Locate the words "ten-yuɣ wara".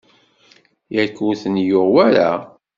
1.41-2.29